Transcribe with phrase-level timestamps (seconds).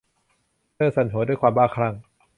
[0.75, 1.93] เธอสั่นหัว ด้วยความบ้าคลั่ง